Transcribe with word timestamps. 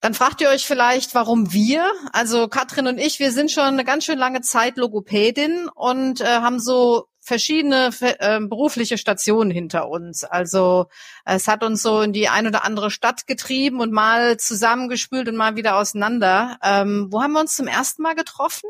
Dann 0.00 0.14
fragt 0.14 0.40
ihr 0.40 0.48
euch 0.48 0.66
vielleicht, 0.66 1.14
warum 1.14 1.52
wir? 1.52 1.90
Also 2.12 2.48
Katrin 2.48 2.86
und 2.86 2.98
ich, 2.98 3.18
wir 3.20 3.32
sind 3.32 3.50
schon 3.50 3.64
eine 3.64 3.84
ganz 3.84 4.04
schön 4.04 4.18
lange 4.18 4.40
Zeit 4.40 4.76
Logopädin 4.76 5.68
und 5.74 6.20
äh, 6.20 6.24
haben 6.24 6.58
so 6.58 7.06
verschiedene 7.24 7.90
äh, 8.00 8.40
berufliche 8.40 8.98
Stationen 8.98 9.50
hinter 9.50 9.88
uns. 9.88 10.24
Also 10.24 10.86
es 11.24 11.48
hat 11.48 11.64
uns 11.64 11.82
so 11.82 12.02
in 12.02 12.12
die 12.12 12.28
ein 12.28 12.46
oder 12.46 12.64
andere 12.64 12.90
Stadt 12.90 13.26
getrieben 13.26 13.80
und 13.80 13.92
mal 13.92 14.36
zusammengespült 14.36 15.28
und 15.28 15.36
mal 15.36 15.56
wieder 15.56 15.76
auseinander. 15.76 16.58
Ähm, 16.62 17.08
wo 17.10 17.22
haben 17.22 17.32
wir 17.32 17.40
uns 17.40 17.56
zum 17.56 17.66
ersten 17.66 18.02
Mal 18.02 18.14
getroffen? 18.14 18.68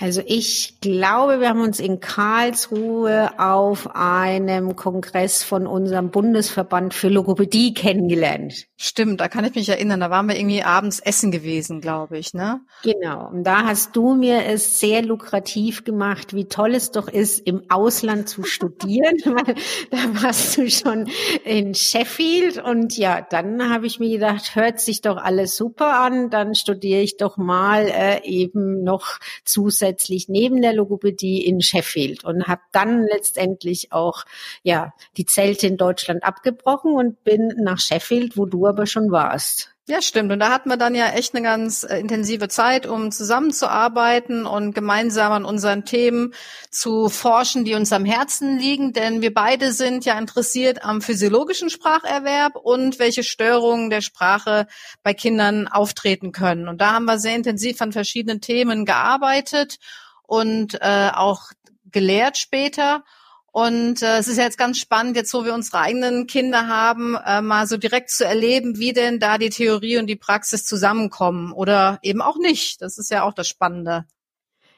Also 0.00 0.22
ich 0.24 0.80
glaube, 0.80 1.40
wir 1.40 1.50
haben 1.50 1.60
uns 1.60 1.78
in 1.78 2.00
Karlsruhe 2.00 3.38
auf 3.38 3.94
einem 3.94 4.74
Kongress 4.74 5.42
von 5.42 5.66
unserem 5.66 6.10
Bundesverband 6.10 6.94
für 6.94 7.10
Logopädie 7.10 7.74
kennengelernt. 7.74 8.66
Stimmt, 8.78 9.20
da 9.20 9.28
kann 9.28 9.44
ich 9.44 9.54
mich 9.54 9.68
erinnern. 9.68 10.00
Da 10.00 10.08
waren 10.08 10.26
wir 10.26 10.38
irgendwie 10.38 10.62
abends 10.62 11.00
essen 11.00 11.30
gewesen, 11.30 11.82
glaube 11.82 12.16
ich, 12.16 12.32
ne? 12.32 12.60
Genau. 12.82 13.28
Und 13.28 13.44
da 13.44 13.64
hast 13.64 13.94
du 13.94 14.14
mir 14.14 14.46
es 14.46 14.80
sehr 14.80 15.02
lukrativ 15.02 15.84
gemacht, 15.84 16.34
wie 16.34 16.46
toll 16.46 16.74
es 16.74 16.90
doch 16.90 17.06
ist, 17.06 17.46
im 17.46 17.64
Ausland 17.68 18.26
zu 18.26 18.42
studieren. 18.42 19.16
Weil 19.26 19.54
da 19.90 20.22
warst 20.22 20.56
du 20.56 20.70
schon 20.70 21.10
in 21.44 21.74
Sheffield 21.74 22.56
und 22.64 22.96
ja, 22.96 23.20
dann 23.20 23.70
habe 23.70 23.86
ich 23.86 24.00
mir 24.00 24.08
gedacht, 24.08 24.54
hört 24.54 24.80
sich 24.80 25.02
doch 25.02 25.18
alles 25.18 25.56
super 25.56 26.00
an. 26.00 26.30
Dann 26.30 26.54
studiere 26.54 27.02
ich 27.02 27.18
doch 27.18 27.36
mal 27.36 27.86
äh, 27.86 28.24
eben 28.24 28.82
noch 28.82 29.18
zusätzlich 29.44 29.89
zusätzlich 29.90 30.28
neben 30.28 30.62
der 30.62 30.72
Logopädie 30.72 31.44
in 31.44 31.60
Sheffield 31.60 32.24
und 32.24 32.46
habe 32.46 32.62
dann 32.72 33.06
letztendlich 33.06 33.92
auch 33.92 34.24
ja 34.62 34.92
die 35.16 35.26
Zelte 35.26 35.66
in 35.66 35.76
Deutschland 35.76 36.22
abgebrochen 36.22 36.94
und 36.94 37.24
bin 37.24 37.48
nach 37.58 37.78
Sheffield, 37.78 38.36
wo 38.36 38.46
du 38.46 38.66
aber 38.66 38.86
schon 38.86 39.10
warst. 39.10 39.74
Ja, 39.90 40.00
stimmt. 40.00 40.30
Und 40.30 40.38
da 40.38 40.50
hatten 40.52 40.68
wir 40.68 40.76
dann 40.76 40.94
ja 40.94 41.08
echt 41.08 41.34
eine 41.34 41.42
ganz 41.42 41.82
äh, 41.82 41.98
intensive 41.98 42.46
Zeit, 42.46 42.86
um 42.86 43.10
zusammenzuarbeiten 43.10 44.46
und 44.46 44.72
gemeinsam 44.72 45.32
an 45.32 45.44
unseren 45.44 45.84
Themen 45.84 46.32
zu 46.70 47.08
forschen, 47.08 47.64
die 47.64 47.74
uns 47.74 47.92
am 47.92 48.04
Herzen 48.04 48.56
liegen. 48.56 48.92
Denn 48.92 49.20
wir 49.20 49.34
beide 49.34 49.72
sind 49.72 50.04
ja 50.04 50.16
interessiert 50.16 50.84
am 50.84 51.02
physiologischen 51.02 51.70
Spracherwerb 51.70 52.54
und 52.54 53.00
welche 53.00 53.24
Störungen 53.24 53.90
der 53.90 54.00
Sprache 54.00 54.68
bei 55.02 55.12
Kindern 55.12 55.66
auftreten 55.66 56.30
können. 56.30 56.68
Und 56.68 56.80
da 56.80 56.92
haben 56.92 57.06
wir 57.06 57.18
sehr 57.18 57.34
intensiv 57.34 57.82
an 57.82 57.90
verschiedenen 57.90 58.40
Themen 58.40 58.84
gearbeitet 58.84 59.78
und 60.22 60.80
äh, 60.80 61.10
auch 61.12 61.50
gelehrt 61.90 62.38
später. 62.38 63.02
Und 63.52 64.02
äh, 64.02 64.18
es 64.18 64.28
ist 64.28 64.38
jetzt 64.38 64.58
ganz 64.58 64.78
spannend, 64.78 65.16
jetzt 65.16 65.34
wo 65.34 65.44
wir 65.44 65.54
unsere 65.54 65.78
eigenen 65.80 66.26
Kinder 66.26 66.68
haben, 66.68 67.16
äh, 67.16 67.42
mal 67.42 67.66
so 67.66 67.76
direkt 67.76 68.10
zu 68.10 68.24
erleben, 68.24 68.78
wie 68.78 68.92
denn 68.92 69.18
da 69.18 69.38
die 69.38 69.50
Theorie 69.50 69.98
und 69.98 70.06
die 70.06 70.16
Praxis 70.16 70.64
zusammenkommen 70.64 71.52
oder 71.52 71.98
eben 72.02 72.22
auch 72.22 72.36
nicht. 72.36 72.80
Das 72.80 72.96
ist 72.98 73.10
ja 73.10 73.24
auch 73.24 73.34
das 73.34 73.48
Spannende. 73.48 74.06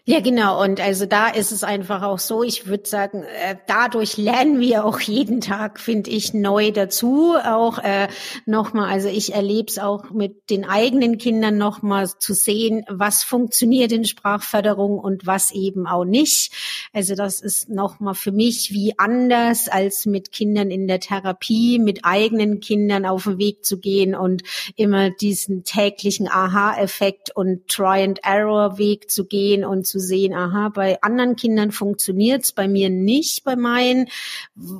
Ja, 0.04 0.18
genau. 0.18 0.60
Und 0.60 0.80
also 0.80 1.06
da 1.06 1.28
ist 1.28 1.52
es 1.52 1.62
einfach 1.62 2.02
auch 2.02 2.18
so, 2.18 2.42
ich 2.42 2.66
würde 2.66 2.88
sagen, 2.88 3.22
äh, 3.22 3.54
dadurch 3.68 4.16
lernen 4.16 4.58
wir 4.58 4.84
auch 4.84 4.98
jeden 4.98 5.40
Tag, 5.40 5.78
finde 5.78 6.10
ich, 6.10 6.34
neu 6.34 6.72
dazu. 6.72 7.36
Auch 7.36 7.78
äh, 7.78 8.08
nochmal, 8.44 8.91
also 8.91 9.06
ich 9.06 9.32
erlebe 9.32 9.68
es 9.68 9.78
auch 9.78 10.10
mit 10.10 10.50
den 10.50 10.64
eigenen 10.64 11.18
Kindern 11.18 11.56
nochmal 11.56 12.08
zu 12.18 12.34
sehen, 12.34 12.84
was 12.88 13.22
funktioniert 13.22 13.92
in 13.92 14.04
Sprachförderung 14.04 14.98
und 14.98 15.24
was 15.24 15.52
eben 15.52 15.86
auch 15.86 16.04
nicht. 16.04 16.52
Also 16.92 17.14
das 17.14 17.41
ist 17.41 17.68
nochmal 17.68 18.14
für 18.14 18.32
mich 18.32 18.72
wie 18.72 18.98
anders, 18.98 19.68
als 19.68 20.04
mit 20.04 20.32
Kindern 20.32 20.72
in 20.72 20.88
der 20.88 20.98
Therapie, 20.98 21.78
mit 21.78 22.00
eigenen 22.02 22.58
Kindern 22.58 23.06
auf 23.06 23.22
den 23.22 23.38
Weg 23.38 23.64
zu 23.64 23.78
gehen 23.78 24.16
und 24.16 24.42
immer 24.74 25.10
diesen 25.10 25.62
täglichen 25.62 26.26
Aha-Effekt 26.26 27.30
und 27.36 27.68
Try-and-Error-Weg 27.68 29.08
zu 29.08 29.26
gehen 29.26 29.64
und 29.64 29.91
zu 29.92 30.00
sehen, 30.00 30.34
aha, 30.34 30.70
bei 30.70 31.00
anderen 31.03 31.36
Kindern 31.36 31.70
funktioniert's, 31.70 32.53
bei 32.53 32.66
mir 32.66 32.88
nicht, 32.88 33.44
bei 33.44 33.56
meinen. 33.56 34.08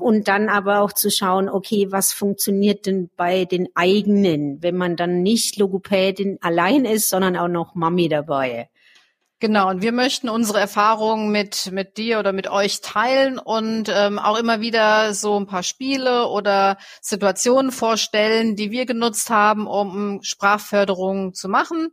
Und 0.01 0.27
dann 0.27 0.49
aber 0.49 0.81
auch 0.81 0.93
zu 0.93 1.11
schauen, 1.11 1.51
okay, 1.51 1.89
was 1.91 2.13
funktioniert 2.13 2.87
denn 2.87 3.11
bei 3.17 3.45
den 3.45 3.69
eigenen, 3.75 4.63
wenn 4.63 4.77
man 4.77 4.97
dann 4.97 5.23
nicht 5.23 5.59
Logopädin 5.59 6.39
allein 6.41 6.87
ist, 6.87 7.11
sondern 7.11 7.37
auch 7.37 7.49
noch 7.49 7.75
Mami 7.75 8.09
dabei. 8.09 8.71
Genau, 9.39 9.71
und 9.71 9.83
wir 9.83 9.91
möchten 9.91 10.29
unsere 10.29 10.61
Erfahrungen 10.61 11.33
mit, 11.33 11.73
mit 11.73 11.97
dir 11.99 12.21
oder 12.21 12.33
mit 12.33 12.49
euch 12.49 12.81
teilen 12.81 13.41
und 13.41 13.91
ähm, 13.93 14.21
auch 14.21 14.39
immer 14.39 14.61
wieder 14.61 15.15
so 15.15 15.37
ein 15.37 15.49
paar 15.49 15.65
Spiele 15.65 16.29
oder 16.29 16.79
Situationen 17.01 17.73
vorstellen, 17.73 18.55
die 18.55 18.71
wir 18.71 18.87
genutzt 18.87 19.31
haben, 19.31 19.67
um 19.67 20.23
Sprachförderung 20.23 21.35
zu 21.35 21.49
machen. 21.49 21.89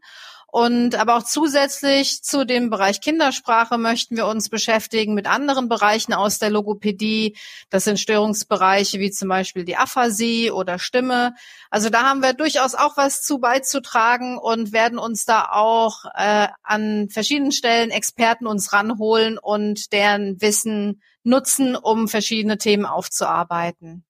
Und 0.51 0.95
aber 0.95 1.17
auch 1.17 1.23
zusätzlich 1.23 2.23
zu 2.23 2.45
dem 2.45 2.69
Bereich 2.69 3.01
Kindersprache 3.01 3.77
möchten 3.77 4.17
wir 4.17 4.25
uns 4.25 4.49
beschäftigen 4.49 5.13
mit 5.13 5.27
anderen 5.27 5.69
Bereichen 5.69 6.13
aus 6.13 6.39
der 6.39 6.49
Logopädie. 6.49 7.37
Das 7.69 7.83
sind 7.83 7.99
Störungsbereiche 7.99 8.99
wie 8.99 9.11
zum 9.11 9.29
Beispiel 9.29 9.63
die 9.63 9.77
Aphasie 9.77 10.49
oder 10.51 10.79
Stimme. 10.79 11.35
Also 11.69 11.89
da 11.89 12.03
haben 12.03 12.21
wir 12.23 12.33
durchaus 12.33 12.73
auch 12.73 12.97
was 12.97 13.21
zu 13.21 13.39
beizutragen 13.39 14.39
und 14.39 14.71
werden 14.71 14.97
uns 14.97 15.25
da 15.25 15.49
auch 15.51 16.05
äh, 16.15 16.47
an 16.63 17.09
verschiedenen 17.09 17.51
Stellen 17.51 17.91
Experten 17.91 18.47
uns 18.47 18.73
ranholen 18.73 19.37
und 19.37 19.93
deren 19.93 20.41
Wissen 20.41 21.01
nutzen, 21.23 21.75
um 21.75 22.07
verschiedene 22.07 22.57
Themen 22.57 22.85
aufzuarbeiten. 22.85 24.03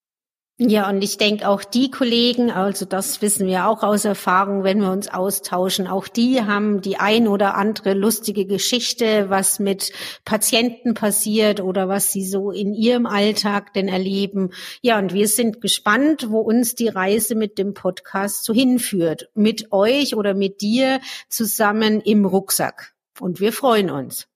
Ja, 0.61 0.90
und 0.90 1.02
ich 1.02 1.16
denke 1.16 1.47
auch 1.47 1.64
die 1.64 1.90
Kollegen, 1.90 2.52
also 2.52 2.84
das 2.84 3.22
wissen 3.22 3.47
wir 3.47 3.66
auch 3.70 3.82
aus 3.82 4.03
Erfahrung, 4.03 4.66
wenn 4.66 4.82
wir 4.82 4.91
uns 4.91 5.08
austauschen, 5.08 5.88
auch 5.88 6.09
die 6.09 6.41
haben 6.41 6.82
die 6.82 6.97
ein 6.97 7.29
oder 7.29 7.56
andere 7.56 7.94
lustige 7.94 8.46
Geschichte, 8.46 9.29
was 9.29 9.59
mit 9.59 9.94
Patienten 10.26 10.96
passiert 10.96 11.61
oder 11.61 11.88
was 11.88 12.11
sie 12.11 12.26
so 12.26 12.52
in 12.52 12.73
ihrem 12.73 13.06
Alltag 13.06 13.73
denn 13.73 13.88
erleben. 13.88 14.50
Ja, 14.82 15.00
und 15.00 15.14
wir 15.14 15.29
sind 15.29 15.61
gespannt, 15.61 16.29
wo 16.29 16.41
uns 16.41 16.76
die 16.76 16.90
Reise 16.90 17.35
mit 17.35 17.58
dem 17.58 17.73
Podcast 17.73 18.44
so 18.44 18.53
hinführt. 18.53 19.29
Mit 19.35 19.72
euch 19.72 20.17
oder 20.17 20.34
mit 20.34 20.59
dir 20.59 21.00
zusammen 21.29 22.02
im 22.02 22.26
Rucksack. 22.26 22.91
Und 23.22 23.40
wir 23.40 23.53
freuen 23.53 23.90
uns. 23.90 24.28